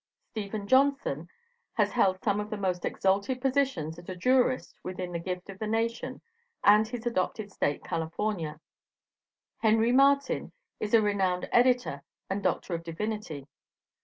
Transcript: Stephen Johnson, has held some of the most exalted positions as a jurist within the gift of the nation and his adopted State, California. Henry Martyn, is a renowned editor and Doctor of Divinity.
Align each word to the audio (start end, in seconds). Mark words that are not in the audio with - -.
Stephen 0.31 0.65
Johnson, 0.67 1.29
has 1.73 1.91
held 1.91 2.23
some 2.23 2.39
of 2.39 2.49
the 2.49 2.57
most 2.57 2.85
exalted 2.85 3.39
positions 3.39 3.99
as 3.99 4.09
a 4.09 4.15
jurist 4.15 4.73
within 4.81 5.11
the 5.11 5.19
gift 5.19 5.47
of 5.47 5.59
the 5.59 5.67
nation 5.67 6.21
and 6.63 6.87
his 6.87 7.05
adopted 7.05 7.51
State, 7.51 7.83
California. 7.83 8.59
Henry 9.59 9.91
Martyn, 9.91 10.53
is 10.79 10.95
a 10.95 11.03
renowned 11.03 11.47
editor 11.51 12.01
and 12.31 12.41
Doctor 12.41 12.73
of 12.73 12.81
Divinity. 12.83 13.45